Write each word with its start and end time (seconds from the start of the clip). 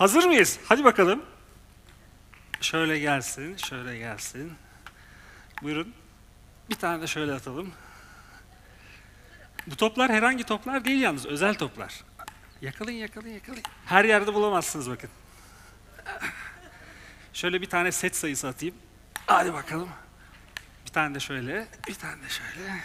Hazır 0.00 0.24
mıyız? 0.24 0.58
Hadi 0.64 0.84
bakalım. 0.84 1.22
Şöyle 2.60 2.98
gelsin, 2.98 3.56
şöyle 3.56 3.98
gelsin. 3.98 4.52
Buyurun. 5.62 5.94
Bir 6.70 6.74
tane 6.74 7.02
de 7.02 7.06
şöyle 7.06 7.32
atalım. 7.32 7.72
Bu 9.66 9.76
toplar 9.76 10.10
herhangi 10.10 10.44
toplar 10.44 10.84
değil 10.84 11.00
yalnız, 11.00 11.26
özel 11.26 11.54
toplar. 11.54 12.04
Yakalayın, 12.60 12.98
yakalayın, 12.98 13.34
yakalayın. 13.34 13.64
Her 13.86 14.04
yerde 14.04 14.34
bulamazsınız 14.34 14.90
bakın. 14.90 15.10
Şöyle 17.32 17.60
bir 17.60 17.70
tane 17.70 17.92
set 17.92 18.16
sayısı 18.16 18.48
atayım. 18.48 18.74
Hadi 19.26 19.52
bakalım. 19.52 19.88
Bir 20.86 20.90
tane 20.90 21.14
de 21.14 21.20
şöyle, 21.20 21.66
bir 21.88 21.94
tane 21.94 22.22
de 22.22 22.28
şöyle. 22.28 22.80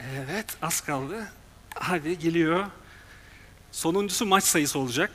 Evet, 0.00 0.56
az 0.62 0.80
kaldı. 0.80 1.28
Hadi 1.74 2.18
geliyor. 2.18 2.66
Sonuncusu 3.74 4.26
maç 4.26 4.44
sayısı 4.44 4.78
olacak. 4.78 5.10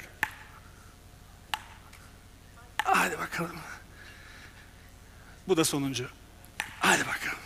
Hadi 2.84 3.20
bakalım. 3.20 3.56
Bu 5.48 5.58
da 5.58 5.66
sonuncu. 5.66 6.10
Hadi 6.80 7.02
bakalım. 7.02 7.40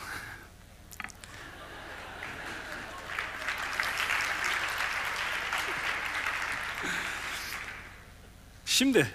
Şimdi 8.66 9.08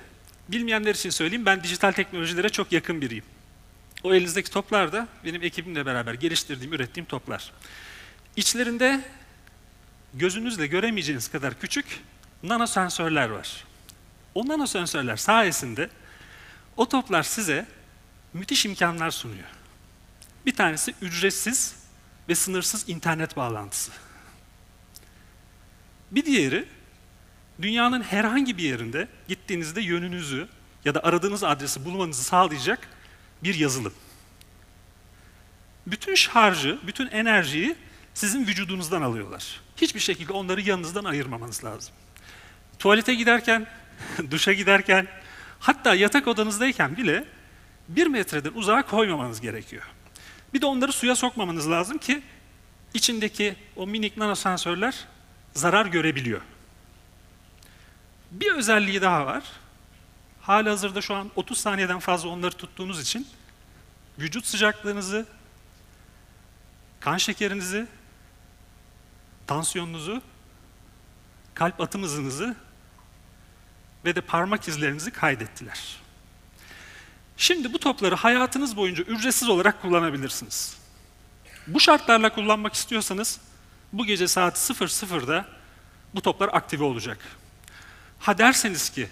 bilmeyenler 0.48 0.94
için 0.94 1.10
söyleyeyim 1.10 1.46
ben 1.46 1.62
dijital 1.62 1.92
teknolojilere 1.92 2.48
çok 2.48 2.72
yakın 2.72 3.00
biriyim. 3.00 3.24
O 4.02 4.14
elinizdeki 4.14 4.50
toplar 4.50 4.92
da 4.92 5.08
benim 5.24 5.42
ekibimle 5.42 5.86
beraber 5.86 6.14
geliştirdiğim, 6.14 6.72
ürettiğim 6.72 7.06
toplar. 7.06 7.52
İçlerinde 8.36 9.00
gözünüzle 10.14 10.66
göremeyeceğiniz 10.66 11.28
kadar 11.28 11.60
küçük 11.60 12.00
nano 12.42 12.66
sensörler 12.66 13.28
var. 13.28 13.64
O 14.34 14.48
nano 14.48 14.66
sensörler 14.66 15.16
sayesinde 15.16 15.90
o 16.76 16.88
toplar 16.88 17.22
size 17.22 17.66
müthiş 18.32 18.66
imkanlar 18.66 19.10
sunuyor. 19.10 19.48
Bir 20.46 20.54
tanesi 20.54 20.94
ücretsiz 21.02 21.76
ve 22.28 22.34
sınırsız 22.34 22.88
internet 22.88 23.36
bağlantısı. 23.36 23.92
Bir 26.10 26.24
diğeri 26.24 26.64
dünyanın 27.62 28.02
herhangi 28.02 28.58
bir 28.58 28.62
yerinde 28.62 29.08
gittiğinizde 29.28 29.80
yönünüzü 29.80 30.48
ya 30.84 30.94
da 30.94 31.04
aradığınız 31.04 31.44
adresi 31.44 31.84
bulmanızı 31.84 32.24
sağlayacak 32.24 32.88
bir 33.42 33.54
yazılım. 33.54 33.94
Bütün 35.86 36.14
şarjı, 36.14 36.78
bütün 36.86 37.06
enerjiyi 37.06 37.76
sizin 38.18 38.46
vücudunuzdan 38.46 39.02
alıyorlar. 39.02 39.60
Hiçbir 39.76 40.00
şekilde 40.00 40.32
onları 40.32 40.60
yanınızdan 40.60 41.04
ayırmamanız 41.04 41.64
lazım. 41.64 41.94
Tuvalete 42.78 43.14
giderken, 43.14 43.66
duşa 44.30 44.52
giderken, 44.52 45.06
hatta 45.58 45.94
yatak 45.94 46.28
odanızdayken 46.28 46.96
bile 46.96 47.24
bir 47.88 48.06
metreden 48.06 48.52
uzağa 48.54 48.82
koymamanız 48.82 49.40
gerekiyor. 49.40 49.82
Bir 50.54 50.60
de 50.60 50.66
onları 50.66 50.92
suya 50.92 51.16
sokmamanız 51.16 51.70
lazım 51.70 51.98
ki 51.98 52.22
içindeki 52.94 53.56
o 53.76 53.86
minik 53.86 54.16
nanosensörler 54.16 55.04
zarar 55.54 55.86
görebiliyor. 55.86 56.40
Bir 58.30 58.52
özelliği 58.52 59.02
daha 59.02 59.26
var. 59.26 59.44
Hali 60.40 60.68
hazırda 60.68 61.00
şu 61.00 61.14
an 61.14 61.30
30 61.36 61.58
saniyeden 61.58 61.98
fazla 61.98 62.28
onları 62.28 62.54
tuttuğunuz 62.54 63.00
için 63.00 63.26
vücut 64.18 64.46
sıcaklığınızı, 64.46 65.26
kan 67.00 67.16
şekerinizi, 67.16 67.86
tansiyonunuzu, 69.48 70.22
kalp 71.54 71.80
atım 71.80 72.02
hızınızı 72.02 72.56
ve 74.04 74.14
de 74.14 74.20
parmak 74.20 74.68
izlerinizi 74.68 75.10
kaydettiler. 75.10 75.96
Şimdi 77.36 77.72
bu 77.72 77.78
topları 77.78 78.14
hayatınız 78.14 78.76
boyunca 78.76 79.04
ücretsiz 79.04 79.48
olarak 79.48 79.82
kullanabilirsiniz. 79.82 80.78
Bu 81.66 81.80
şartlarla 81.80 82.34
kullanmak 82.34 82.74
istiyorsanız 82.74 83.40
bu 83.92 84.06
gece 84.06 84.28
saat 84.28 84.56
00'da 84.56 85.44
bu 86.14 86.20
toplar 86.20 86.50
aktive 86.52 86.84
olacak. 86.84 87.18
Ha 88.18 88.38
derseniz 88.38 88.90
ki 88.90 89.08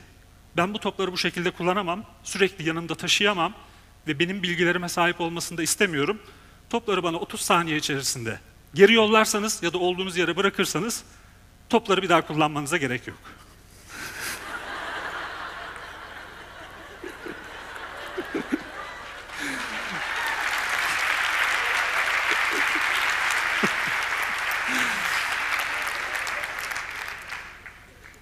ben 0.56 0.75
bu 0.75 0.78
topları 0.78 1.12
bu 1.12 1.19
şekilde 1.19 1.50
kullanamam, 1.50 2.05
sürekli 2.22 2.69
yanımda 2.69 2.94
taşıyamam 2.94 3.55
ve 4.06 4.19
benim 4.19 4.43
bilgilerime 4.43 4.89
sahip 4.89 5.21
olmasını 5.21 5.59
da 5.59 5.62
istemiyorum. 5.62 6.22
Topları 6.71 7.03
bana 7.03 7.16
30 7.16 7.41
saniye 7.41 7.77
içerisinde 7.77 8.41
geri 8.75 8.93
yollarsanız 8.93 9.62
ya 9.62 9.72
da 9.72 9.78
olduğunuz 9.78 10.16
yere 10.16 10.37
bırakırsanız 10.37 11.04
topları 11.69 12.03
bir 12.03 12.09
daha 12.09 12.27
kullanmanıza 12.27 12.77
gerek 12.77 13.06
yok. 13.06 13.16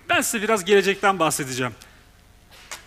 Ben 0.08 0.20
size 0.20 0.42
biraz 0.42 0.64
gelecekten 0.64 1.18
bahsedeceğim. 1.18 1.72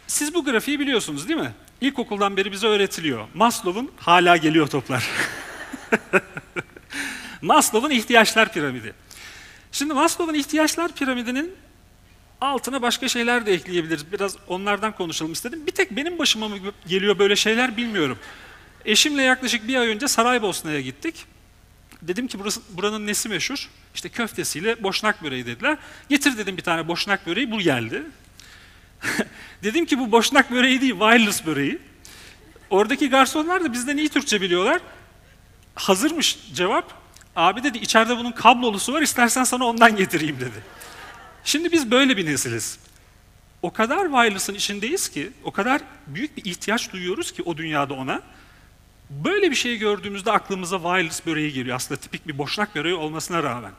Siz 0.07 0.33
bu 0.33 0.45
grafiği 0.45 0.79
biliyorsunuz 0.79 1.27
değil 1.27 1.39
mi? 1.39 1.53
İlkokuldan 1.81 2.37
beri 2.37 2.51
bize 2.51 2.67
öğretiliyor. 2.67 3.27
Maslow'un 3.33 3.91
hala 3.97 4.37
geliyor 4.37 4.67
toplar. 4.67 5.09
Maslow'un 7.41 7.91
ihtiyaçlar 7.91 8.53
piramidi. 8.53 8.93
Şimdi 9.71 9.93
Maslow'un 9.93 10.39
ihtiyaçlar 10.39 10.91
piramidinin 10.91 11.55
altına 12.41 12.81
başka 12.81 13.07
şeyler 13.07 13.45
de 13.45 13.53
ekleyebiliriz. 13.53 14.11
Biraz 14.11 14.35
onlardan 14.47 14.95
konuşalım 14.95 15.33
istedim. 15.33 15.67
Bir 15.67 15.71
tek 15.71 15.91
benim 15.91 16.19
başıma 16.19 16.47
mı 16.47 16.57
geliyor 16.87 17.19
böyle 17.19 17.35
şeyler 17.35 17.77
bilmiyorum. 17.77 18.17
Eşimle 18.85 19.21
yaklaşık 19.21 19.67
bir 19.67 19.75
ay 19.75 19.87
önce 19.87 20.07
Saraybosna'ya 20.07 20.81
gittik. 20.81 21.25
Dedim 22.01 22.27
ki 22.27 22.39
burası, 22.39 22.61
buranın 22.69 23.07
nesi 23.07 23.29
meşhur? 23.29 23.69
İşte 23.95 24.09
köftesiyle 24.09 24.83
boşnak 24.83 25.23
böreği 25.23 25.45
dediler. 25.45 25.77
Getir 26.09 26.37
dedim 26.37 26.57
bir 26.57 26.61
tane 26.61 26.87
boşnak 26.87 27.27
böreği, 27.27 27.51
bu 27.51 27.59
geldi. 27.59 28.03
dedim 29.63 29.85
ki 29.85 29.99
bu 29.99 30.11
boşnak 30.11 30.51
böreği 30.51 30.81
değil, 30.81 30.93
wireless 30.99 31.45
böreği. 31.45 31.79
Oradaki 32.69 33.09
garsonlar 33.09 33.63
da 33.63 33.73
bizden 33.73 33.97
iyi 33.97 34.09
Türkçe 34.09 34.41
biliyorlar. 34.41 34.81
Hazırmış 35.75 36.37
cevap. 36.53 37.06
Abi 37.37 37.63
dedi 37.63 37.77
içeride 37.77 38.17
bunun 38.17 38.31
kablolusu 38.31 38.93
var, 38.93 39.01
istersen 39.01 39.43
sana 39.43 39.65
ondan 39.65 39.95
getireyim 39.95 40.39
dedi. 40.39 40.63
Şimdi 41.43 41.71
biz 41.71 41.91
böyle 41.91 42.17
bir 42.17 42.25
nesiliz. 42.25 42.79
O 43.61 43.73
kadar 43.73 44.03
wireless'ın 44.03 44.53
içindeyiz 44.53 45.09
ki, 45.09 45.31
o 45.43 45.51
kadar 45.51 45.81
büyük 46.07 46.37
bir 46.37 46.45
ihtiyaç 46.45 46.93
duyuyoruz 46.93 47.31
ki 47.31 47.43
o 47.43 47.57
dünyada 47.57 47.93
ona. 47.93 48.21
Böyle 49.09 49.51
bir 49.51 49.55
şey 49.55 49.77
gördüğümüzde 49.77 50.31
aklımıza 50.31 50.77
wireless 50.77 51.25
böreği 51.25 51.53
geliyor. 51.53 51.75
Aslında 51.75 52.01
tipik 52.01 52.27
bir 52.27 52.37
boşnak 52.37 52.75
böreği 52.75 52.95
olmasına 52.95 53.43
rağmen. 53.43 53.71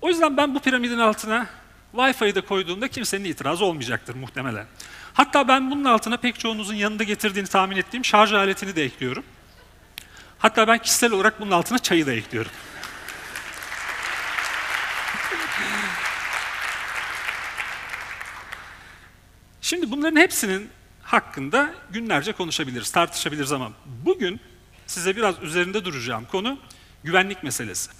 O 0.00 0.08
yüzden 0.08 0.36
ben 0.36 0.54
bu 0.54 0.60
piramidin 0.60 0.98
altına 0.98 1.46
Wi-Fi'yi 1.94 2.34
de 2.34 2.40
koyduğumda 2.40 2.88
kimsenin 2.88 3.24
itirazı 3.24 3.64
olmayacaktır 3.64 4.14
muhtemelen. 4.14 4.66
Hatta 5.14 5.48
ben 5.48 5.70
bunun 5.70 5.84
altına 5.84 6.16
pek 6.16 6.38
çoğunuzun 6.38 6.74
yanında 6.74 7.02
getirdiğini 7.02 7.48
tahmin 7.48 7.76
ettiğim 7.76 8.04
şarj 8.04 8.32
aletini 8.32 8.76
de 8.76 8.84
ekliyorum. 8.84 9.24
Hatta 10.38 10.68
ben 10.68 10.78
kişisel 10.78 11.12
olarak 11.12 11.40
bunun 11.40 11.50
altına 11.50 11.78
çayı 11.78 12.06
da 12.06 12.12
ekliyorum. 12.12 12.50
Şimdi 19.68 19.90
bunların 19.90 20.20
hepsinin 20.20 20.70
hakkında 21.02 21.74
günlerce 21.90 22.32
konuşabiliriz, 22.32 22.90
tartışabiliriz 22.90 23.52
ama 23.52 23.72
bugün 24.04 24.40
size 24.86 25.16
biraz 25.16 25.42
üzerinde 25.42 25.84
duracağım 25.84 26.24
konu 26.24 26.58
güvenlik 27.04 27.42
meselesi. 27.42 27.90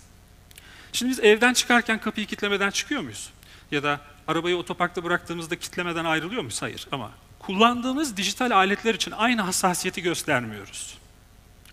Şimdi 0.93 1.11
biz 1.13 1.21
evden 1.21 1.53
çıkarken 1.53 2.01
kapıyı 2.01 2.27
kitlemeden 2.27 2.71
çıkıyor 2.71 3.01
muyuz? 3.01 3.31
Ya 3.71 3.83
da 3.83 4.01
arabayı 4.27 4.57
otoparkta 4.57 5.05
bıraktığımızda 5.05 5.57
kitlemeden 5.57 6.05
ayrılıyor 6.05 6.43
muyuz? 6.43 6.63
Hayır 6.63 6.89
ama 6.93 7.11
kullandığımız 7.39 8.17
dijital 8.17 8.51
aletler 8.51 8.95
için 8.95 9.11
aynı 9.11 9.43
hassasiyeti 9.43 10.03
göstermiyoruz. 10.03 10.99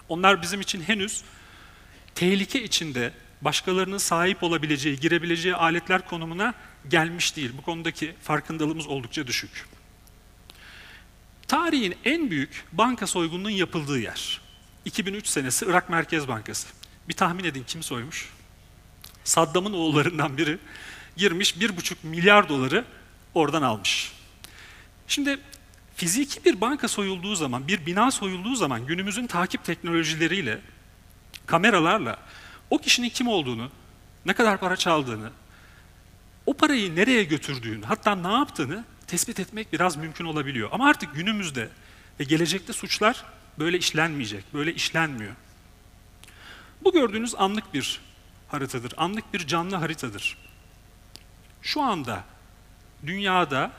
Onlar 0.09 0.41
bizim 0.41 0.61
için 0.61 0.81
henüz 0.81 1.23
tehlike 2.15 2.63
içinde 2.63 3.13
başkalarının 3.41 3.97
sahip 3.97 4.43
olabileceği, 4.43 4.99
girebileceği 4.99 5.55
aletler 5.55 6.07
konumuna 6.07 6.53
gelmiş 6.89 7.35
değil. 7.35 7.51
Bu 7.57 7.61
konudaki 7.61 8.15
farkındalığımız 8.23 8.87
oldukça 8.87 9.27
düşük. 9.27 9.74
Tarihin 11.47 11.95
en 12.05 12.31
büyük 12.31 12.65
banka 12.71 13.07
soygununun 13.07 13.49
yapıldığı 13.49 13.99
yer. 13.99 14.41
2003 14.85 15.27
senesi 15.27 15.65
Irak 15.65 15.89
Merkez 15.89 16.27
Bankası. 16.27 16.67
Bir 17.09 17.13
tahmin 17.13 17.43
edin 17.43 17.63
kim 17.67 17.83
soymuş? 17.83 18.29
Saddam'ın 19.23 19.73
oğullarından 19.73 20.37
biri 20.37 20.57
girmiş 21.17 21.55
1,5 21.55 21.95
milyar 22.03 22.49
doları 22.49 22.85
oradan 23.33 23.61
almış. 23.61 24.11
Şimdi 25.07 25.39
fiziki 25.95 26.45
bir 26.45 26.61
banka 26.61 26.87
soyulduğu 26.87 27.35
zaman, 27.35 27.67
bir 27.67 27.85
bina 27.85 28.11
soyulduğu 28.11 28.55
zaman 28.55 28.85
günümüzün 28.85 29.27
takip 29.27 29.63
teknolojileriyle, 29.63 30.61
kameralarla 31.45 32.19
o 32.69 32.77
kişinin 32.77 33.09
kim 33.09 33.27
olduğunu, 33.27 33.69
ne 34.25 34.33
kadar 34.33 34.59
para 34.59 34.75
çaldığını, 34.75 35.29
o 36.45 36.53
parayı 36.53 36.95
nereye 36.95 37.23
götürdüğünü, 37.23 37.85
hatta 37.85 38.15
ne 38.15 38.33
yaptığını 38.33 38.83
tespit 39.07 39.39
etmek 39.39 39.73
biraz 39.73 39.95
mümkün 39.95 40.25
olabiliyor. 40.25 40.69
Ama 40.71 40.89
artık 40.89 41.15
günümüzde 41.15 41.69
ve 42.19 42.23
gelecekte 42.23 42.73
suçlar 42.73 43.25
böyle 43.59 43.77
işlenmeyecek, 43.77 44.53
böyle 44.53 44.73
işlenmiyor. 44.73 45.33
Bu 46.83 46.93
gördüğünüz 46.93 47.35
anlık 47.35 47.73
bir 47.73 48.01
haritadır, 48.47 48.93
anlık 48.97 49.33
bir 49.33 49.47
canlı 49.47 49.75
haritadır. 49.75 50.37
Şu 51.61 51.81
anda 51.81 52.23
dünyada 53.05 53.71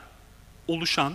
oluşan 0.67 1.13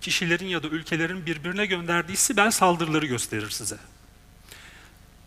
kişilerin 0.00 0.46
ya 0.46 0.62
da 0.62 0.68
ülkelerin 0.68 1.26
birbirine 1.26 1.66
gönderdiği 1.66 2.16
siber 2.16 2.50
saldırıları 2.50 3.06
gösterir 3.06 3.50
size. 3.50 3.78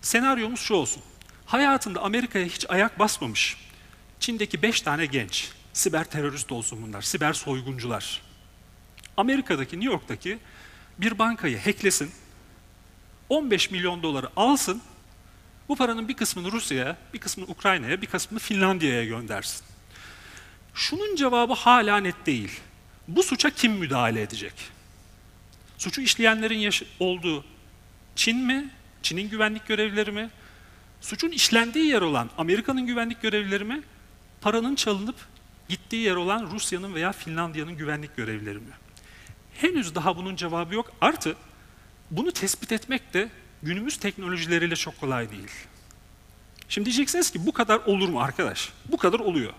Senaryomuz 0.01 0.59
şu 0.59 0.73
olsun. 0.73 1.03
Hayatında 1.45 2.01
Amerika'ya 2.01 2.45
hiç 2.45 2.65
ayak 2.69 2.99
basmamış 2.99 3.57
Çin'deki 4.19 4.61
beş 4.61 4.81
tane 4.81 5.05
genç, 5.05 5.51
siber 5.73 6.03
terörist 6.03 6.51
olsun 6.51 6.81
bunlar, 6.81 7.01
siber 7.01 7.33
soyguncular. 7.33 8.21
Amerika'daki, 9.17 9.79
New 9.79 9.93
York'taki 9.93 10.39
bir 10.97 11.19
bankayı 11.19 11.59
hacklesin, 11.59 12.11
15 13.29 13.71
milyon 13.71 14.03
doları 14.03 14.29
alsın, 14.35 14.81
bu 15.69 15.75
paranın 15.75 16.07
bir 16.07 16.13
kısmını 16.13 16.51
Rusya'ya, 16.51 16.97
bir 17.13 17.19
kısmını 17.19 17.49
Ukrayna'ya, 17.49 18.01
bir 18.01 18.07
kısmını 18.07 18.39
Finlandiya'ya 18.39 19.05
göndersin. 19.05 19.65
Şunun 20.73 21.15
cevabı 21.15 21.53
hala 21.53 21.97
net 21.97 22.25
değil. 22.25 22.59
Bu 23.07 23.23
suça 23.23 23.49
kim 23.49 23.73
müdahale 23.73 24.21
edecek? 24.21 24.53
Suçu 25.77 26.01
işleyenlerin 26.01 26.73
olduğu 26.99 27.45
Çin 28.15 28.37
mi? 28.37 28.69
Çin'in 29.03 29.29
güvenlik 29.29 29.67
görevlileri 29.67 30.11
mi? 30.11 30.29
Suçun 31.01 31.29
işlendiği 31.29 31.85
yer 31.85 32.01
olan 32.01 32.29
Amerika'nın 32.37 32.85
güvenlik 32.85 33.21
görevlileri 33.21 33.63
mi? 33.63 33.81
Paranın 34.41 34.75
çalınıp 34.75 35.15
gittiği 35.69 36.03
yer 36.03 36.15
olan 36.15 36.49
Rusya'nın 36.51 36.95
veya 36.95 37.11
Finlandiya'nın 37.11 37.77
güvenlik 37.77 38.17
görevlileri 38.17 38.57
mi? 38.57 38.71
Henüz 39.53 39.95
daha 39.95 40.17
bunun 40.17 40.35
cevabı 40.35 40.75
yok. 40.75 40.91
Artı 41.01 41.35
bunu 42.11 42.31
tespit 42.31 42.71
etmek 42.71 43.13
de 43.13 43.29
günümüz 43.63 43.97
teknolojileriyle 43.97 44.75
çok 44.75 44.99
kolay 44.99 45.31
değil. 45.31 45.51
Şimdi 46.69 46.85
diyeceksiniz 46.85 47.31
ki 47.31 47.45
bu 47.45 47.51
kadar 47.51 47.79
olur 47.85 48.09
mu 48.09 48.21
arkadaş? 48.21 48.69
Bu 48.85 48.97
kadar 48.97 49.19
oluyor. 49.19 49.53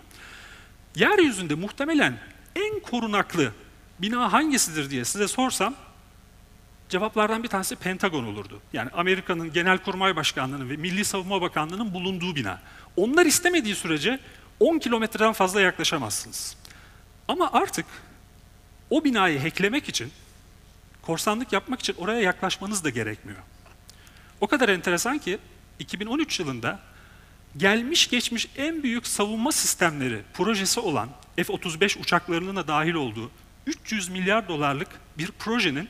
Yeryüzünde 0.95 1.55
muhtemelen 1.55 2.19
en 2.55 2.79
korunaklı 2.79 3.51
bina 3.99 4.33
hangisidir 4.33 4.89
diye 4.89 5.05
size 5.05 5.27
sorsam 5.27 5.75
cevaplardan 6.89 7.43
bir 7.43 7.47
tanesi 7.47 7.75
Pentagon 7.75 8.23
olurdu. 8.23 8.61
Yani 8.73 8.89
Amerika'nın 8.89 9.53
Genelkurmay 9.53 10.15
Başkanlığı'nın 10.15 10.69
ve 10.69 10.75
Milli 10.75 11.05
Savunma 11.05 11.41
Bakanlığı'nın 11.41 11.93
bulunduğu 11.93 12.35
bina. 12.35 12.59
Onlar 12.95 13.25
istemediği 13.25 13.75
sürece 13.75 14.19
10 14.61 14.79
kilometreden 14.79 15.33
fazla 15.33 15.61
yaklaşamazsınız. 15.61 16.55
Ama 17.27 17.49
artık 17.53 17.85
o 18.89 19.03
binayı 19.03 19.39
hacklemek 19.39 19.89
için, 19.89 20.11
korsanlık 21.01 21.53
yapmak 21.53 21.79
için 21.79 21.95
oraya 21.97 22.21
yaklaşmanız 22.21 22.83
da 22.83 22.89
gerekmiyor. 22.89 23.39
O 24.41 24.47
kadar 24.47 24.69
enteresan 24.69 25.17
ki 25.17 25.39
2013 25.79 26.39
yılında 26.39 26.79
gelmiş 27.57 28.09
geçmiş 28.09 28.47
en 28.57 28.83
büyük 28.83 29.07
savunma 29.07 29.51
sistemleri 29.51 30.21
projesi 30.33 30.79
olan 30.79 31.09
F-35 31.35 31.99
uçaklarının 31.99 32.55
da 32.55 32.67
dahil 32.67 32.93
olduğu 32.93 33.31
300 33.67 34.09
milyar 34.09 34.47
dolarlık 34.47 34.89
bir 35.17 35.31
projenin 35.31 35.89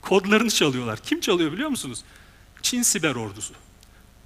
kodlarını 0.00 0.50
çalıyorlar. 0.50 0.98
Kim 0.98 1.20
çalıyor 1.20 1.52
biliyor 1.52 1.68
musunuz? 1.68 2.04
Çin 2.62 2.82
siber 2.82 3.14
ordusu. 3.14 3.54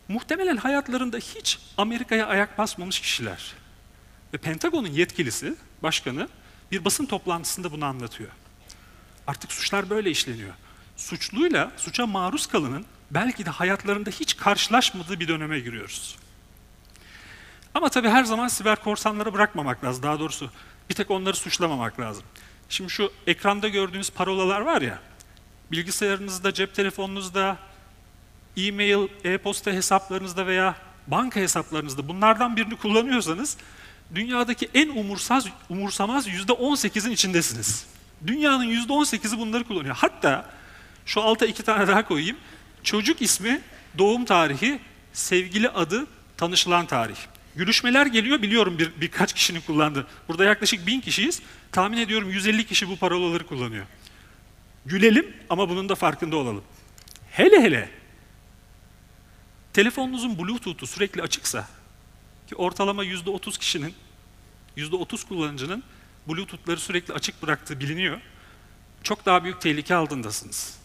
Muhtemelen 0.09 0.57
hayatlarında 0.57 1.17
hiç 1.17 1.59
Amerika'ya 1.79 2.27
ayak 2.27 2.59
basmamış 2.59 3.01
kişiler. 3.01 3.60
Ve 4.35 4.39
Pentagon'un 4.39 4.89
yetkilisi, 4.89 5.55
başkanı 5.83 6.29
bir 6.73 6.85
basın 6.85 7.07
toplantısında 7.07 7.73
bunu 7.73 7.85
anlatıyor. 7.85 8.31
Artık 9.27 9.53
suçlar 9.53 9.91
böyle 9.91 10.11
işleniyor. 10.11 10.55
Suçluyla 10.97 11.73
suça 11.77 12.07
maruz 12.07 12.47
kalının 12.47 12.87
belki 13.11 13.47
de 13.47 13.51
hayatlarında 13.51 14.11
hiç 14.11 14.37
karşılaşmadığı 14.37 15.21
bir 15.21 15.29
döneme 15.29 15.61
giriyoruz. 15.61 16.17
Ama 17.75 17.89
tabii 17.89 18.09
her 18.09 18.25
zaman 18.25 18.49
siber 18.49 18.77
korsanları 18.77 19.33
bırakmamak 19.33 19.85
lazım. 19.85 20.03
Daha 20.03 20.19
doğrusu 20.19 20.51
bir 20.91 20.95
tek 20.95 21.11
onları 21.11 21.37
suçlamamak 21.37 22.01
lazım. 22.01 22.25
Şimdi 22.69 22.91
şu 22.91 23.13
ekranda 23.27 23.69
gördüğünüz 23.69 24.11
parolalar 24.11 24.61
var 24.61 24.83
ya, 24.83 24.99
bilgisayarınızda, 25.73 26.55
cep 26.55 26.75
telefonunuzda, 26.75 27.59
e-mail, 28.57 29.09
e-posta 29.25 29.71
hesaplarınızda 29.71 30.47
veya 30.47 30.77
banka 31.07 31.41
hesaplarınızda 31.41 32.09
bunlardan 32.09 32.57
birini 32.57 32.77
kullanıyorsanız 32.77 33.57
dünyadaki 34.15 34.69
en 34.75 34.89
umursaz, 34.89 35.47
umursamaz 35.69 36.27
yüzde 36.27 36.53
18'in 36.53 37.11
içindesiniz. 37.11 37.87
Dünyanın 38.27 38.65
yüzde 38.65 38.93
18'i 38.93 39.39
bunları 39.39 39.65
kullanıyor. 39.65 39.97
Hatta 39.99 40.51
şu 41.07 41.23
alta 41.23 41.47
iki 41.47 41.63
tane 41.63 41.89
daha 41.89 42.09
koyayım. 42.09 42.37
Çocuk 42.83 43.23
ismi, 43.23 43.61
doğum 43.99 44.25
tarihi, 44.25 44.81
sevgili 45.13 45.69
adı, 45.69 46.07
tanışılan 46.37 46.87
tarih. 46.87 47.17
Gülüşmeler 47.57 48.07
geliyor 48.07 48.43
biliyorum 48.43 48.79
bir, 48.79 48.93
birkaç 49.01 49.33
kişinin 49.33 49.61
kullandığı. 49.61 50.07
Burada 50.29 50.45
yaklaşık 50.45 50.87
bin 50.87 51.01
kişiyiz. 51.01 51.43
Tahmin 51.73 51.99
ediyorum 51.99 52.31
150 52.31 52.67
kişi 52.67 52.89
bu 52.89 52.97
parolaları 52.97 53.47
kullanıyor. 53.47 53.87
Gülelim 54.87 55.37
ama 55.51 55.69
bunun 55.69 55.89
da 55.89 55.95
farkında 55.95 56.37
olalım. 56.37 56.65
Hele 57.31 57.63
hele 57.63 57.91
telefonunuzun 59.73 60.39
Bluetooth'u 60.39 60.87
sürekli 60.87 61.23
açıksa 61.23 61.69
ki 62.51 62.57
ortalama 62.57 63.05
%30 63.05 63.59
kişinin, 63.59 63.95
%30 64.77 65.29
kullanıcının 65.29 65.83
Bluetooth'ları 66.29 66.81
sürekli 66.81 67.15
açık 67.15 67.43
bıraktığı 67.43 67.81
biliniyor. 67.81 68.21
Çok 69.03 69.27
daha 69.27 69.45
büyük 69.45 69.61
tehlike 69.61 69.95
altındasınız. 69.95 70.79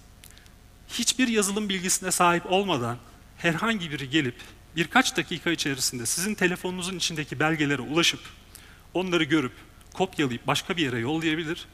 Hiçbir 0.89 1.27
yazılım 1.27 1.69
bilgisine 1.69 2.11
sahip 2.11 2.51
olmadan 2.51 2.97
herhangi 3.37 3.91
biri 3.91 4.09
gelip 4.09 4.35
birkaç 4.75 5.17
dakika 5.17 5.51
içerisinde 5.51 6.05
sizin 6.05 6.35
telefonunuzun 6.35 6.97
içindeki 6.97 7.39
belgelere 7.39 7.81
ulaşıp 7.81 8.19
onları 8.93 9.23
görüp 9.23 9.53
kopyalayıp 9.93 10.47
başka 10.47 10.77
bir 10.77 10.83
yere 10.83 10.99
yollayabilir 10.99 11.65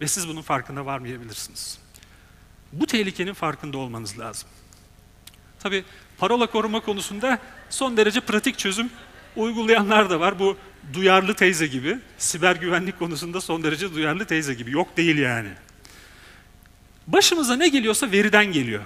ve 0.00 0.08
siz 0.08 0.28
bunun 0.28 0.42
farkında 0.42 0.86
varmayabilirsiniz. 0.86 1.78
Bu 2.72 2.86
tehlikenin 2.86 3.34
farkında 3.34 3.78
olmanız 3.78 4.18
lazım. 4.18 4.48
Tabi 5.58 5.84
parola 6.18 6.46
koruma 6.46 6.80
konusunda 6.80 7.38
son 7.70 7.96
derece 7.96 8.20
pratik 8.20 8.58
çözüm 8.58 8.90
uygulayanlar 9.38 10.10
da 10.10 10.20
var. 10.20 10.38
Bu 10.38 10.56
duyarlı 10.92 11.34
teyze 11.34 11.66
gibi, 11.66 11.98
siber 12.18 12.56
güvenlik 12.56 12.98
konusunda 12.98 13.40
son 13.40 13.62
derece 13.62 13.94
duyarlı 13.94 14.24
teyze 14.24 14.54
gibi. 14.54 14.70
Yok 14.70 14.96
değil 14.96 15.18
yani. 15.18 15.48
Başımıza 17.06 17.56
ne 17.56 17.68
geliyorsa 17.68 18.10
veriden 18.10 18.44
geliyor. 18.52 18.82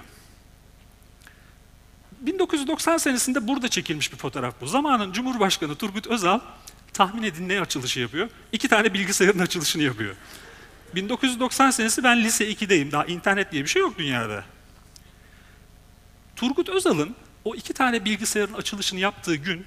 1990 2.21 2.97
senesinde 2.97 3.47
burada 3.47 3.67
çekilmiş 3.67 4.13
bir 4.13 4.17
fotoğraf 4.17 4.61
bu. 4.61 4.67
Zamanın 4.67 5.11
Cumhurbaşkanı 5.11 5.75
Turgut 5.75 6.07
Özal 6.07 6.39
tahmin 6.93 7.23
edin 7.23 7.49
ne 7.49 7.61
açılışı 7.61 7.99
yapıyor? 7.99 8.29
İki 8.51 8.67
tane 8.67 8.93
bilgisayarın 8.93 9.39
açılışını 9.39 9.83
yapıyor. 9.83 10.15
1990 10.95 11.71
senesi 11.71 12.03
ben 12.03 12.23
lise 12.23 12.51
2'deyim. 12.51 12.91
Daha 12.91 13.05
internet 13.05 13.51
diye 13.51 13.63
bir 13.63 13.69
şey 13.69 13.81
yok 13.81 13.97
dünyada. 13.97 14.43
Turgut 16.35 16.69
Özal'ın 16.69 17.15
o 17.45 17.55
iki 17.55 17.73
tane 17.73 18.05
bilgisayarın 18.05 18.53
açılışını 18.53 18.99
yaptığı 18.99 19.35
gün 19.35 19.65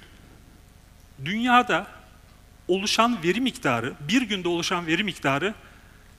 dünyada 1.25 1.87
oluşan 2.67 3.23
veri 3.23 3.41
miktarı, 3.41 3.93
bir 4.07 4.21
günde 4.21 4.47
oluşan 4.47 4.87
veri 4.87 5.03
miktarı 5.03 5.53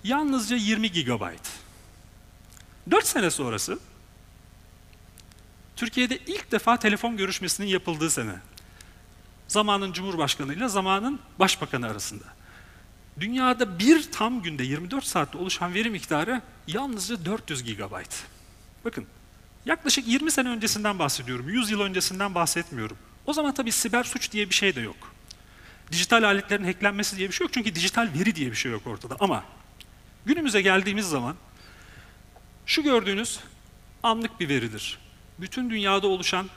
yalnızca 0.05 0.57
20 0.57 0.93
gigabayt. 0.93 1.51
4 2.91 3.07
sene 3.07 3.31
sonrası 3.31 3.79
Türkiye'de 5.77 6.19
ilk 6.27 6.53
defa 6.53 6.77
telefon 6.77 7.17
görüşmesinin 7.17 7.67
yapıldığı 7.67 8.11
sene. 8.11 8.35
Zamanın 9.49 9.93
Cumhurbaşkanı 9.93 10.55
ile 10.55 10.69
zamanın 10.69 11.21
Başbakanı 11.39 11.87
arasında. 11.87 12.25
Dünyada 13.21 13.79
bir 13.79 14.13
tam 14.13 14.43
günde 14.43 14.63
24 14.63 15.05
saatte 15.05 15.39
oluşan 15.39 15.75
veri 15.75 15.91
miktarı 15.91 16.43
yalnızca 16.67 17.25
400 17.25 17.65
gigabayt. 17.65 18.25
Bakın 18.85 19.07
yaklaşık 19.67 20.09
20 20.09 20.31
sene 20.31 20.49
öncesinden 20.49 20.99
bahsediyorum. 20.99 21.49
100 21.49 21.71
yıl 21.71 21.81
öncesinden 21.81 22.35
bahsetmiyorum. 22.35 22.97
O 23.29 23.33
zaman 23.33 23.55
tabii 23.55 23.73
siber 23.73 24.05
suç 24.05 24.33
diye 24.33 24.51
bir 24.51 24.55
şey 24.55 24.77
de 24.77 24.81
yok. 24.81 24.97
Dijital 25.93 26.23
aletlerin 26.23 26.65
hacklenmesi 26.65 27.17
diye 27.17 27.29
bir 27.29 27.35
şey 27.35 27.45
yok 27.45 27.53
çünkü 27.53 27.75
dijital 27.75 28.09
veri 28.19 28.35
diye 28.35 28.51
bir 28.51 28.57
şey 28.57 28.73
yok 28.73 28.87
ortada. 28.87 29.17
Ama 29.21 29.45
günümüze 30.27 30.63
geldiğimiz 30.63 31.09
zaman 31.09 31.37
şu 32.67 32.83
gördüğünüz 32.83 33.41
anlık 34.03 34.41
bir 34.41 34.49
veridir. 34.49 34.99
Bütün 35.39 35.71
dünyada 35.71 36.07
oluşan 36.07 36.51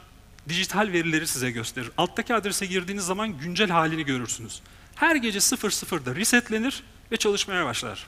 dijital 0.49 0.91
verileri 0.91 1.27
size 1.27 1.51
gösterir. 1.51 1.91
Alttaki 1.97 2.35
adrese 2.35 2.65
girdiğiniz 2.65 3.05
zaman 3.05 3.37
güncel 3.37 3.69
halini 3.69 4.05
görürsünüz. 4.05 4.61
Her 4.95 5.15
gece 5.15 5.39
00'da 5.39 6.15
resetlenir 6.15 6.83
ve 7.11 7.17
çalışmaya 7.17 7.65
başlar. 7.65 8.07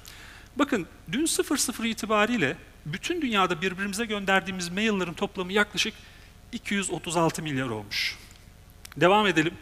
Bakın 0.55 0.87
dün 1.11 1.25
00 1.25 1.87
itibariyle 1.89 2.57
bütün 2.85 3.21
dünyada 3.21 3.61
birbirimize 3.61 4.05
gönderdiğimiz 4.05 4.69
maillerin 4.69 5.13
toplamı 5.13 5.53
yaklaşık 5.53 5.93
236 6.51 7.43
milyar 7.43 7.69
olmuş. 7.69 8.22
Devam 8.97 9.27
edelim. 9.27 9.53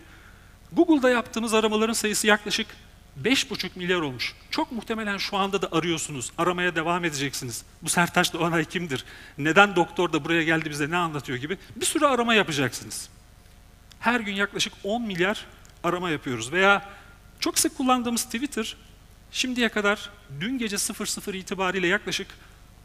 Google'da 0.72 1.10
yaptığımız 1.10 1.54
aramaların 1.54 1.94
sayısı 1.94 2.28
yaklaşık 2.28 2.68
5,5 3.24 3.70
milyar 3.76 4.02
olmuş. 4.02 4.36
Çok 4.52 4.72
muhtemelen 4.72 5.18
şu 5.18 5.38
anda 5.38 5.62
da 5.62 5.70
arıyorsunuz, 5.72 6.32
aramaya 6.38 6.76
devam 6.76 7.06
edeceksiniz. 7.06 7.64
Bu 7.82 7.90
Sertaç 7.90 8.34
Doğanay 8.34 8.66
kimdir? 8.66 9.06
Neden 9.38 9.76
doktor 9.76 10.14
da 10.14 10.26
buraya 10.26 10.44
geldi 10.44 10.70
bize 10.70 10.90
ne 10.90 10.98
anlatıyor 10.98 11.38
gibi 11.38 11.58
bir 11.76 11.86
sürü 11.86 12.06
arama 12.06 12.34
yapacaksınız. 12.34 13.10
Her 14.00 14.20
gün 14.20 14.34
yaklaşık 14.34 14.74
10 14.84 15.02
milyar 15.02 15.46
arama 15.84 16.10
yapıyoruz 16.10 16.52
veya 16.52 16.90
çok 17.40 17.60
sık 17.60 17.78
kullandığımız 17.78 18.24
Twitter 18.24 18.78
şimdiye 19.32 19.70
kadar 19.70 20.10
dün 20.40 20.58
gece 20.58 20.78
00 20.78 21.38
itibariyle 21.38 21.88
yaklaşık 21.88 22.28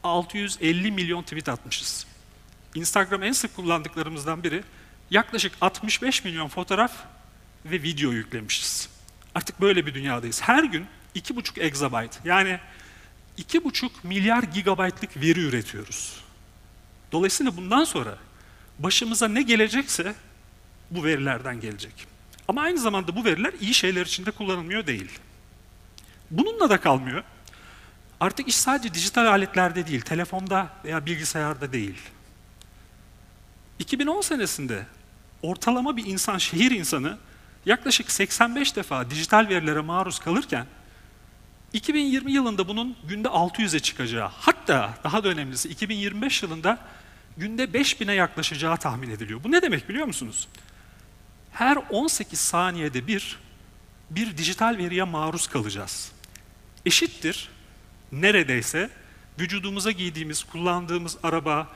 650 0.05 0.93
milyon 0.93 1.23
tweet 1.23 1.49
atmışız. 1.49 2.07
Instagram 2.75 3.23
en 3.23 3.33
sık 3.33 3.57
kullandıklarımızdan 3.57 4.45
biri. 4.45 4.65
Yaklaşık 5.11 5.53
65 5.61 6.25
milyon 6.25 6.49
fotoğraf 6.49 6.93
ve 7.65 7.83
video 7.83 8.11
yüklemişiz. 8.11 8.89
Artık 9.35 9.61
böyle 9.61 9.87
bir 9.87 9.95
dünyadayız. 9.95 10.43
Her 10.43 10.65
gün 10.65 10.87
2,5 11.17 11.61
exabyte 11.61 12.19
yani 12.25 12.59
2,5 13.39 13.91
milyar 14.03 14.43
gigabaytlık 14.43 15.17
veri 15.17 15.41
üretiyoruz. 15.41 16.21
Dolayısıyla 17.13 17.57
bundan 17.57 17.85
sonra 17.85 18.19
başımıza 18.79 19.29
ne 19.29 19.43
gelecekse 19.43 20.15
bu 20.91 21.05
verilerden 21.05 21.61
gelecek. 21.61 22.07
Ama 22.49 22.63
aynı 22.63 22.79
zamanda 22.79 23.17
bu 23.17 23.25
veriler 23.25 23.53
iyi 23.61 23.75
şeyler 23.75 24.07
için 24.07 24.27
de 24.27 24.31
kullanılmıyor 24.31 24.87
değil. 24.87 25.19
Bununla 26.31 26.71
da 26.71 26.81
kalmıyor. 26.81 27.25
Artık 28.21 28.49
iş 28.49 28.57
sadece 28.57 28.95
dijital 28.95 29.27
aletlerde 29.27 29.87
değil, 29.87 30.01
telefonda 30.01 30.69
veya 30.85 31.07
bilgisayarda 31.07 31.73
değil. 31.73 31.99
2010 33.79 34.21
senesinde 34.21 34.87
ortalama 35.47 35.97
bir 35.97 36.07
insan, 36.07 36.39
şehir 36.39 36.71
insanı 36.71 37.19
yaklaşık 37.67 38.11
85 38.11 38.77
defa 38.77 39.11
dijital 39.11 39.49
verilere 39.49 39.81
maruz 39.81 40.19
kalırken 40.19 40.67
2020 41.73 42.33
yılında 42.33 42.69
bunun 42.69 42.97
günde 43.09 43.29
600'e 43.29 43.81
çıkacağı, 43.81 44.29
hatta 44.29 44.95
daha 45.05 45.25
da 45.25 45.29
önemlisi 45.29 45.69
2025 45.69 46.43
yılında 46.43 46.79
günde 47.37 47.65
5000'e 47.65 48.15
yaklaşacağı 48.15 48.77
tahmin 48.77 49.11
ediliyor. 49.11 49.45
Bu 49.45 49.53
ne 49.53 49.63
demek 49.63 49.89
biliyor 49.89 50.07
musunuz? 50.07 50.49
Her 51.53 51.79
18 51.91 52.39
saniyede 52.39 53.07
bir 53.07 53.39
bir 54.11 54.37
dijital 54.37 54.79
veriye 54.79 55.03
maruz 55.03 55.47
kalacağız. 55.47 56.13
Eşittir 56.87 57.49
neredeyse 58.13 58.91
vücudumuza 59.41 59.91
giydiğimiz, 59.91 60.45
kullandığımız 60.45 61.17
araba, 61.23 61.69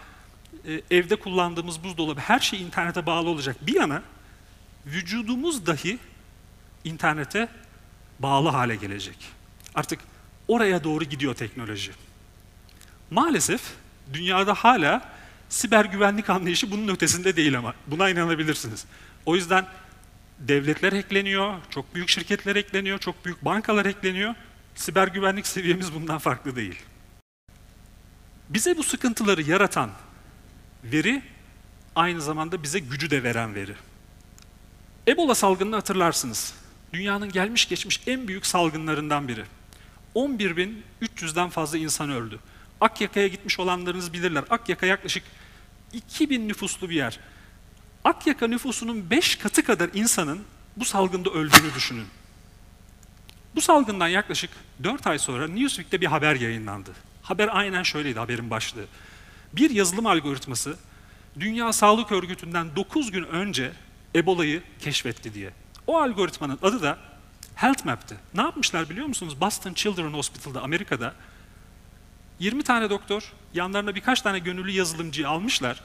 e, 0.67 0.83
evde 0.91 1.17
kullandığımız 1.17 1.85
buzdolabı 1.85 2.21
her 2.21 2.41
şey 2.41 2.63
internete 2.63 3.07
bağlı 3.07 3.29
olacak. 3.29 3.57
Bir 3.61 3.75
yana 3.75 4.03
vücudumuz 4.87 5.67
dahi 5.67 5.99
internete 6.85 7.49
bağlı 8.19 8.49
hale 8.49 8.77
gelecek. 8.77 9.17
Artık 9.75 10.01
oraya 10.49 10.85
doğru 10.85 11.05
gidiyor 11.05 11.35
teknoloji. 11.35 11.93
Maalesef 13.11 13.63
dünyada 14.13 14.55
hala 14.55 15.11
siber 15.49 15.85
güvenlik 15.85 16.31
anlayışı 16.31 16.71
bunun 16.71 16.89
ötesinde 16.89 17.37
değil 17.37 17.59
ama 17.59 17.75
buna 17.87 18.11
inanabilirsiniz. 18.11 18.87
O 19.27 19.37
yüzden 19.37 19.67
devletler 20.39 20.93
ekleniyor, 20.93 21.55
çok 21.71 21.95
büyük 21.95 22.09
şirketler 22.09 22.57
ekleniyor, 22.57 22.99
çok 22.99 23.25
büyük 23.25 23.45
bankalar 23.45 23.87
ekleniyor. 23.87 24.35
Siber 24.75 25.09
güvenlik 25.09 25.47
seviyemiz 25.47 25.95
bundan 25.95 26.19
farklı 26.19 26.57
değil. 26.57 26.83
Bize 28.49 28.77
bu 28.77 28.83
sıkıntıları 28.83 29.43
yaratan 29.43 29.91
veri 30.85 31.23
aynı 31.97 32.21
zamanda 32.21 32.63
bize 32.63 32.79
gücü 32.79 33.11
de 33.11 33.23
veren 33.23 33.55
veri. 33.55 33.75
Ebola 35.09 35.35
salgınını 35.35 35.75
hatırlarsınız. 35.75 36.55
Dünyanın 36.93 37.33
gelmiş 37.33 37.69
geçmiş 37.69 38.01
en 38.07 38.29
büyük 38.29 38.47
salgınlarından 38.47 39.29
biri. 39.29 39.45
11.300'den 40.15 41.49
fazla 41.49 41.79
insan 41.79 42.11
öldü. 42.11 42.39
Akyaka'ya 42.81 43.29
gitmiş 43.29 43.61
olanlarınız 43.61 44.13
bilirler. 44.13 44.45
Akyaka 44.51 44.87
yaklaşık 44.87 45.23
2000 45.93 46.49
nüfuslu 46.49 46.91
bir 46.91 46.95
yer. 46.95 47.21
Akyaka 48.05 48.47
nüfusunun 48.47 49.11
5 49.11 49.37
katı 49.37 49.65
kadar 49.65 49.91
insanın 49.95 50.41
bu 50.77 50.85
salgında 50.85 51.31
öldüğünü 51.31 51.75
düşünün. 51.75 52.07
Bu 53.55 53.61
salgından 53.61 54.09
yaklaşık 54.09 54.51
4 54.83 55.07
ay 55.07 55.19
sonra 55.19 55.49
Newsweek'te 55.49 56.01
bir 56.01 56.07
haber 56.07 56.35
yayınlandı. 56.35 56.91
Haber 57.23 57.49
aynen 57.53 57.83
şöyleydi 57.83 58.19
haberin 58.19 58.51
başlığı. 58.51 58.87
Bir 59.53 59.71
yazılım 59.71 60.07
algoritması 60.07 60.77
Dünya 61.41 61.73
Sağlık 61.73 62.13
Örgütü'nden 62.13 62.77
9 62.77 63.11
gün 63.11 63.25
önce 63.25 63.73
Ebola'yı 64.15 64.63
keşfetti 64.81 65.35
diye. 65.35 65.51
O 65.87 65.99
algoritmanın 65.99 66.59
adı 66.63 66.83
da 66.83 66.99
Health 67.55 67.85
Map'ti. 67.85 68.17
Ne 68.35 68.43
yapmışlar 68.43 68.91
biliyor 68.91 69.07
musunuz? 69.07 69.41
Boston 69.41 69.75
Children's 69.75 70.15
Hospital'da 70.15 70.63
Amerika'da 70.63 71.15
20 72.39 72.63
tane 72.63 72.91
doktor, 72.91 73.33
yanlarına 73.55 73.95
birkaç 73.95 74.21
tane 74.21 74.39
gönüllü 74.39 74.71
yazılımcıyı 74.71 75.29
almışlar. 75.29 75.81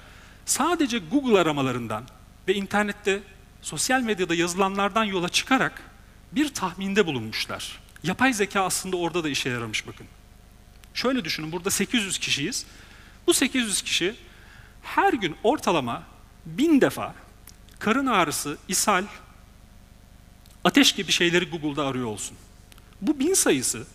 Sadece 0.45 0.99
Google 0.99 1.39
aramalarından 1.39 2.03
ve 2.47 2.55
internette, 2.55 3.23
sosyal 3.61 4.01
medyada 4.01 4.35
yazılanlardan 4.35 5.03
yola 5.03 5.29
çıkarak 5.29 5.81
bir 6.31 6.53
tahminde 6.53 7.05
bulunmuşlar. 7.05 7.79
Yapay 8.03 8.33
zeka 8.33 8.61
aslında 8.61 8.97
orada 8.97 9.23
da 9.23 9.29
işe 9.29 9.49
yaramış 9.49 9.87
bakın. 9.87 10.07
Şöyle 10.93 11.25
düşünün, 11.25 11.51
burada 11.51 11.69
800 11.69 12.19
kişiyiz. 12.19 12.65
Bu 13.27 13.33
800 13.33 13.81
kişi 13.81 14.15
her 14.81 15.13
gün 15.13 15.35
ortalama 15.43 16.03
bin 16.45 16.81
defa 16.81 17.15
karın 17.79 18.05
ağrısı, 18.05 18.57
ishal, 18.67 19.03
ateş 20.63 20.91
gibi 20.91 21.11
şeyleri 21.11 21.49
Google'da 21.49 21.85
arıyor 21.87 22.07
olsun. 22.07 22.37
Bu 23.01 23.19
bin 23.19 23.33
sayısı 23.33 23.87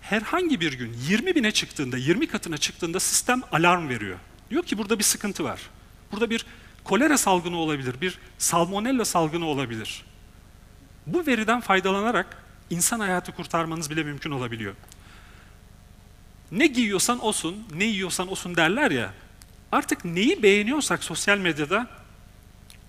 herhangi 0.00 0.60
bir 0.60 0.72
gün 0.72 0.96
20 1.08 1.34
bine 1.34 1.52
çıktığında, 1.52 1.96
20 1.96 2.26
katına 2.26 2.58
çıktığında 2.58 3.00
sistem 3.00 3.42
alarm 3.52 3.88
veriyor. 3.88 4.18
Diyor 4.50 4.62
ki 4.62 4.78
burada 4.78 4.98
bir 4.98 5.04
sıkıntı 5.04 5.44
var. 5.44 5.60
Burada 6.12 6.30
bir 6.30 6.46
kolera 6.84 7.18
salgını 7.18 7.56
olabilir, 7.56 8.00
bir 8.00 8.18
salmonella 8.38 9.04
salgını 9.04 9.46
olabilir. 9.46 10.04
Bu 11.06 11.26
veriden 11.26 11.60
faydalanarak 11.60 12.42
insan 12.70 13.00
hayatı 13.00 13.32
kurtarmanız 13.32 13.90
bile 13.90 14.02
mümkün 14.02 14.30
olabiliyor. 14.30 14.74
Ne 16.52 16.66
giyiyorsan 16.66 17.18
olsun, 17.18 17.64
ne 17.74 17.84
yiyorsan 17.84 18.28
olsun 18.28 18.56
derler 18.56 18.90
ya. 18.90 19.14
Artık 19.72 20.04
neyi 20.04 20.42
beğeniyorsak 20.42 21.04
sosyal 21.04 21.38
medyada 21.38 21.86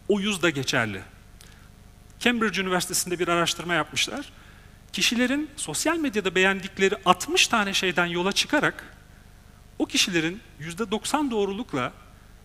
o 0.08 0.20
yüz 0.20 0.44
de 0.44 0.52
geçerli. 0.52 1.02
Cambridge 2.20 2.62
Üniversitesi'nde 2.62 3.20
bir 3.20 3.28
araştırma 3.28 3.74
yapmışlar. 3.74 4.30
Kişilerin 4.94 5.50
sosyal 5.56 5.98
medyada 5.98 6.36
beğendikleri 6.36 6.96
60 7.06 7.48
tane 7.48 7.74
şeyden 7.74 8.06
yola 8.06 8.32
çıkarak 8.32 8.96
o 9.80 9.86
kişilerin 9.86 10.42
%90 10.62 11.32
doğrulukla 11.32 11.94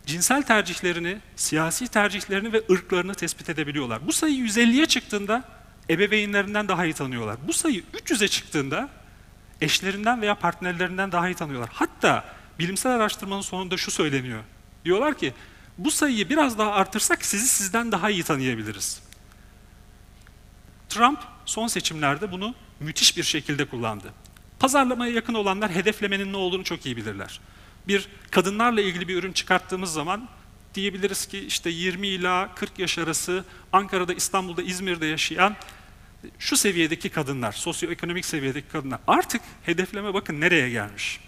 cinsel 0.07 0.43
tercihlerini, 0.43 1.19
siyasi 1.37 1.89
tercihlerini 1.89 2.53
ve 2.53 2.63
ırklarını 2.71 3.15
tespit 3.15 3.49
edebiliyorlar. 3.49 4.07
Bu 4.07 4.13
sayı 4.13 4.35
150'ye 4.35 4.87
çıktığında 4.87 5.45
ebeveynlerinden 5.91 6.69
daha 6.69 6.85
iyi 6.85 6.95
tanıyorlar. 6.95 7.37
Bu 7.47 7.53
sayı 7.53 7.83
300'e 7.95 8.29
çıktığında 8.29 8.89
eşlerinden 9.61 10.23
veya 10.23 10.35
partnerlerinden 10.35 11.13
daha 11.13 11.29
iyi 11.29 11.35
tanıyorlar. 11.35 11.71
Hatta 11.73 12.25
bilimsel 12.59 12.93
araştırmanın 12.93 13.41
sonunda 13.41 13.77
şu 13.77 13.91
söyleniyor. 13.91 14.43
Diyorlar 14.85 15.19
ki 15.19 15.35
bu 15.79 15.91
sayıyı 15.91 16.29
biraz 16.29 16.59
daha 16.59 16.73
artırsak 16.73 17.25
sizi 17.25 17.49
sizden 17.49 17.93
daha 17.93 18.11
iyi 18.11 18.23
tanıyabiliriz. 18.23 19.03
Trump 20.89 21.19
son 21.47 21.67
seçimlerde 21.67 22.33
bunu 22.33 22.55
müthiş 22.81 23.17
bir 23.17 23.23
şekilde 23.23 23.65
kullandı. 23.65 24.13
Pazarlamaya 24.59 25.13
yakın 25.13 25.35
olanlar 25.35 25.71
hedeflemenin 25.71 26.33
ne 26.33 26.37
olduğunu 26.37 26.65
çok 26.65 26.87
iyi 26.87 26.97
bilirler. 26.97 27.41
Bir 27.89 28.09
kadınlarla 28.31 28.81
ilgili 28.81 29.09
bir 29.09 29.17
ürün 29.17 29.33
çıkarttığımız 29.33 29.93
zaman 29.93 30.29
diyebiliriz 30.75 31.27
ki 31.27 31.39
işte 31.39 31.71
20 31.71 32.07
ila 32.07 32.55
40 32.55 32.79
yaş 32.79 32.99
arası 32.99 33.45
Ankara'da, 33.73 34.15
İstanbul'da, 34.15 34.63
İzmir'de 34.63 35.07
yaşayan 35.07 35.57
şu 36.39 36.57
seviyedeki 36.57 37.09
kadınlar, 37.09 37.53
sosyoekonomik 37.53 38.25
seviyedeki 38.25 38.69
kadınlar. 38.69 39.01
Artık 39.07 39.43
hedefleme 39.63 40.15
bakın 40.15 40.41
nereye 40.41 40.71
gelmiş. 40.71 41.21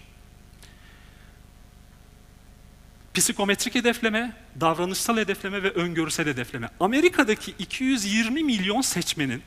Psikometrik 3.15 3.75
hedefleme, 3.75 4.37
davranışsal 4.61 5.17
hedefleme 5.17 5.63
ve 5.63 5.71
öngörüsel 5.71 6.27
hedefleme. 6.27 6.69
Amerika'daki 6.81 7.55
220 7.59 8.45
milyon 8.45 8.81
seçmenin 8.81 9.43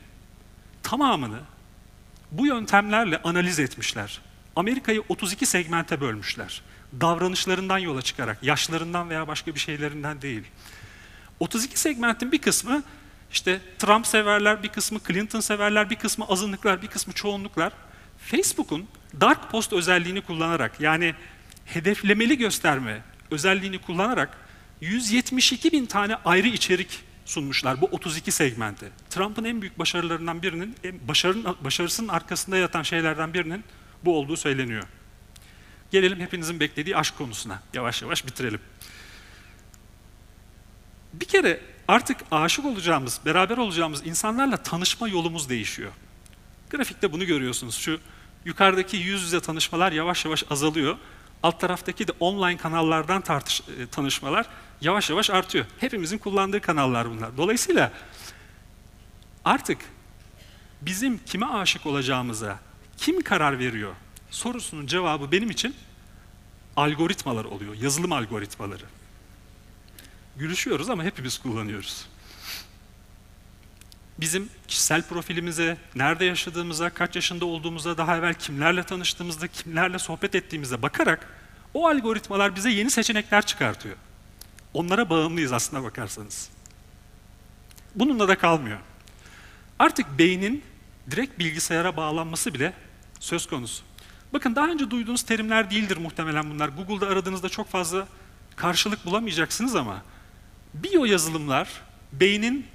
tamamını 0.83 1.39
bu 2.31 2.45
yöntemlerle 2.45 3.21
analiz 3.21 3.59
etmişler. 3.59 4.21
Amerika'yı 4.55 5.03
32 5.09 5.45
segmente 5.45 6.01
bölmüşler. 6.01 6.61
Davranışlarından 7.01 7.77
yola 7.77 8.01
çıkarak, 8.01 8.43
yaşlarından 8.43 9.09
veya 9.09 9.27
başka 9.27 9.55
bir 9.55 9.59
şeylerinden 9.59 10.21
değil. 10.21 10.43
32 11.39 11.79
segmentin 11.79 12.31
bir 12.31 12.41
kısmı 12.41 12.83
işte 13.33 13.61
Trump 13.79 14.07
severler, 14.07 14.63
bir 14.63 14.69
kısmı 14.69 14.99
Clinton 15.07 15.39
severler, 15.39 15.89
bir 15.89 15.95
kısmı 15.95 16.25
azınlıklar, 16.25 16.81
bir 16.81 16.87
kısmı 16.87 17.13
çoğunluklar. 17.13 17.73
Facebook'un 18.17 18.87
dark 19.21 19.51
post 19.51 19.73
özelliğini 19.73 20.21
kullanarak 20.21 20.79
yani 20.79 21.15
hedeflemeli 21.65 22.37
gösterme 22.37 23.01
özelliğini 23.31 23.77
kullanarak 23.77 24.37
172 24.81 25.71
bin 25.71 25.85
tane 25.85 26.15
ayrı 26.15 26.47
içerik 26.47 26.99
sunmuşlar 27.25 27.81
bu 27.81 27.85
32 27.85 28.31
segmente. 28.31 28.89
Trump'ın 29.09 29.43
en 29.43 29.61
büyük 29.61 29.79
başarılarından 29.79 30.41
birinin, 30.41 30.75
başarının, 31.07 31.55
başarısının 31.61 32.07
arkasında 32.07 32.57
yatan 32.57 32.83
şeylerden 32.83 33.33
birinin 33.33 33.63
bu 34.05 34.17
olduğu 34.17 34.37
söyleniyor. 34.37 34.83
Gelelim 35.91 36.19
hepinizin 36.19 36.59
beklediği 36.59 36.97
aşk 36.97 37.17
konusuna. 37.17 37.61
Yavaş 37.73 38.01
yavaş 38.01 38.27
bitirelim. 38.27 38.59
Bir 41.13 41.25
kere 41.25 41.59
artık 41.87 42.17
aşık 42.31 42.65
olacağımız, 42.65 43.19
beraber 43.25 43.57
olacağımız 43.57 44.05
insanlarla 44.05 44.57
tanışma 44.57 45.07
yolumuz 45.07 45.49
değişiyor. 45.49 45.91
Grafikte 46.69 47.11
bunu 47.11 47.25
görüyorsunuz. 47.25 47.75
Şu 47.75 47.99
yukarıdaki 48.45 48.97
yüz 48.97 49.21
yüze 49.21 49.39
tanışmalar 49.39 49.91
yavaş 49.91 50.25
yavaş 50.25 50.43
azalıyor. 50.49 50.97
Alt 51.43 51.59
taraftaki 51.59 52.07
de 52.07 52.11
online 52.19 52.57
kanallardan 52.57 53.21
tartış, 53.21 53.61
e, 53.61 53.87
tanışmalar 53.87 54.45
yavaş 54.81 55.09
yavaş 55.09 55.29
artıyor. 55.29 55.65
Hepimizin 55.79 56.17
kullandığı 56.17 56.61
kanallar 56.61 57.09
bunlar. 57.09 57.37
Dolayısıyla 57.37 57.91
artık 59.45 59.77
bizim 60.81 61.17
kime 61.25 61.45
aşık 61.45 61.85
olacağımıza 61.85 62.59
kim 62.97 63.21
karar 63.21 63.59
veriyor 63.59 63.93
sorusunun 64.33 64.87
cevabı 64.87 65.31
benim 65.31 65.49
için 65.49 65.75
algoritmalar 66.75 67.45
oluyor, 67.45 67.75
yazılım 67.75 68.11
algoritmaları. 68.11 68.83
Gülüşüyoruz 70.37 70.89
ama 70.89 71.03
hepimiz 71.03 71.37
kullanıyoruz. 71.37 72.05
Bizim 74.19 74.49
kişisel 74.67 75.07
profilimize, 75.07 75.77
nerede 75.95 76.25
yaşadığımıza, 76.25 76.89
kaç 76.89 77.15
yaşında 77.15 77.45
olduğumuza, 77.45 77.97
daha 77.97 78.17
evvel 78.17 78.33
kimlerle 78.33 78.83
tanıştığımızda, 78.83 79.47
kimlerle 79.47 79.99
sohbet 79.99 80.35
ettiğimize 80.35 80.81
bakarak 80.81 81.27
o 81.73 81.87
algoritmalar 81.87 82.55
bize 82.55 82.69
yeni 82.69 82.91
seçenekler 82.91 83.45
çıkartıyor. 83.45 83.95
Onlara 84.73 85.09
bağımlıyız 85.09 85.53
aslına 85.53 85.83
bakarsanız. 85.83 86.49
Bununla 87.95 88.27
da 88.27 88.37
kalmıyor. 88.37 88.79
Artık 89.79 90.17
beynin 90.17 90.63
direkt 91.11 91.39
bilgisayara 91.39 91.97
bağlanması 91.97 92.53
bile 92.53 92.73
söz 93.19 93.47
konusu. 93.47 93.83
Bakın 94.33 94.55
daha 94.55 94.67
önce 94.67 94.91
duyduğunuz 94.91 95.23
terimler 95.23 95.71
değildir 95.71 95.97
muhtemelen 95.97 96.49
bunlar. 96.49 96.69
Google'da 96.69 97.07
aradığınızda 97.07 97.49
çok 97.49 97.69
fazla 97.69 98.07
karşılık 98.55 99.05
bulamayacaksınız 99.05 99.75
ama 99.75 100.03
biyo 100.73 101.05
yazılımlar 101.05 101.81
beynin 102.11 102.65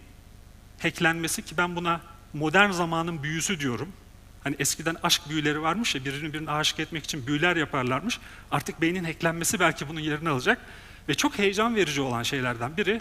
hacklenmesi 0.83 1.45
ki 1.45 1.57
ben 1.57 1.77
buna 1.77 2.01
modern 2.33 2.71
zamanın 2.71 3.23
büyüsü 3.23 3.61
diyorum. 3.61 3.89
Hani 4.45 4.57
eskiden 4.59 4.97
aşk 5.03 5.29
büyüleri 5.29 5.63
varmış 5.63 5.95
ya 5.95 6.05
birini 6.05 6.33
birine 6.33 6.51
aşık 6.51 6.81
etmek 6.81 7.05
için 7.05 7.27
büyüler 7.27 7.57
yaparlarmış. 7.57 8.19
Artık 8.51 8.81
beynin 8.81 9.05
hacklenmesi 9.05 9.61
belki 9.61 9.89
bunun 9.89 10.01
yerini 10.01 10.29
alacak. 10.29 10.59
Ve 11.09 11.15
çok 11.15 11.39
heyecan 11.39 11.77
verici 11.77 12.01
olan 12.01 12.23
şeylerden 12.23 12.77
biri 12.77 13.01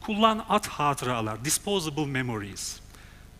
kullan 0.00 0.44
at 0.48 0.66
hatıralar, 0.66 1.44
disposable 1.44 2.06
memories. 2.06 2.80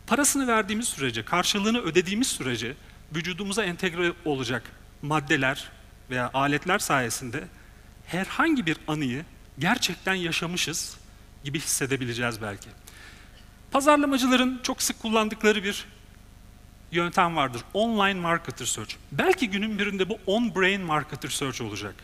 Parasını 0.06 0.46
verdiğimiz 0.46 0.88
sürece, 0.88 1.24
karşılığını 1.24 1.80
ödediğimiz 1.80 2.26
sürece 2.26 2.74
vücudumuza 3.14 3.64
entegre 3.64 4.12
olacak 4.24 4.62
maddeler 5.02 5.70
veya 6.10 6.30
aletler 6.34 6.78
sayesinde 6.78 7.44
herhangi 8.06 8.66
bir 8.66 8.76
anıyı 8.88 9.24
gerçekten 9.60 10.14
yaşamışız 10.14 10.96
gibi 11.44 11.60
hissedebileceğiz 11.60 12.42
belki. 12.42 12.68
Pazarlamacıların 13.70 14.60
çok 14.62 14.82
sık 14.82 15.02
kullandıkları 15.02 15.64
bir 15.64 15.86
yöntem 16.92 17.36
vardır. 17.36 17.62
Online 17.74 18.20
marketer 18.20 18.66
search. 18.66 18.94
Belki 19.12 19.50
günün 19.50 19.78
birinde 19.78 20.08
bu 20.08 20.18
on-brain 20.26 20.80
marketer 20.80 21.28
search 21.28 21.62
olacak. 21.62 21.94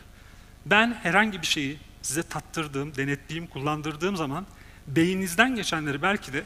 Ben 0.65 0.99
herhangi 1.03 1.41
bir 1.41 1.47
şeyi 1.47 1.77
size 2.01 2.23
tattırdığım, 2.23 2.95
denetlediğim, 2.95 3.47
kullandırdığım 3.47 4.15
zaman 4.15 4.45
beyninizden 4.87 5.55
geçenleri 5.55 6.01
belki 6.01 6.33
de 6.33 6.43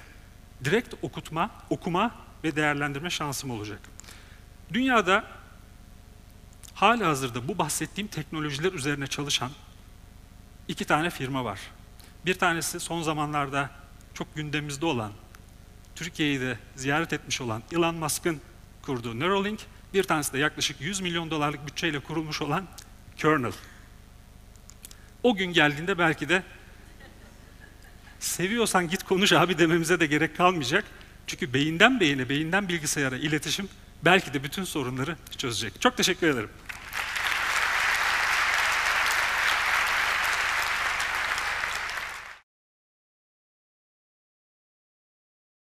direkt 0.63 0.94
okutma, 1.01 1.51
okuma 1.70 2.12
ve 2.43 2.56
değerlendirme 2.56 3.10
şansım 3.10 3.52
olacak. 3.52 3.80
Dünyada 4.74 5.24
hala 6.74 7.08
hazırda 7.08 7.47
bu 7.47 7.58
bahsettiğim 7.58 8.08
teknolojiler 8.08 8.74
üzerine 8.74 9.08
çalışan 9.08 9.52
iki 10.71 10.86
tane 10.86 11.10
firma 11.10 11.45
var. 11.45 11.60
Bir 12.25 12.34
tanesi 12.34 12.79
son 12.79 13.01
zamanlarda 13.01 13.69
çok 14.13 14.36
gündemimizde 14.36 14.86
olan, 14.86 15.12
Türkiye'yi 15.95 16.41
de 16.41 16.57
ziyaret 16.75 17.13
etmiş 17.13 17.41
olan 17.41 17.63
Elon 17.71 17.95
Musk'ın 17.95 18.41
kurduğu 18.81 19.19
Neuralink, 19.19 19.60
bir 19.93 20.03
tanesi 20.03 20.34
de 20.34 20.38
yaklaşık 20.38 20.81
100 20.81 21.01
milyon 21.01 21.31
dolarlık 21.31 21.67
bütçeyle 21.67 21.99
kurulmuş 21.99 22.41
olan 22.41 22.65
Kernel. 23.17 23.51
O 25.23 25.36
gün 25.36 25.53
geldiğinde 25.53 25.97
belki 25.97 26.29
de 26.29 26.43
seviyorsan 28.19 28.89
git 28.89 29.03
konuş 29.03 29.34
abi 29.34 29.57
dememize 29.57 29.99
de 29.99 30.05
gerek 30.05 30.38
kalmayacak. 30.38 30.86
Çünkü 31.27 31.53
beyinden 31.53 31.99
beyine, 31.99 32.29
beyinden 32.29 32.67
bilgisayara 32.69 33.17
iletişim 33.17 33.69
belki 34.05 34.34
de 34.34 34.43
bütün 34.43 34.63
sorunları 34.63 35.15
çözecek. 35.38 35.81
Çok 35.81 35.97
teşekkür 35.97 36.27
ederim. 36.27 36.49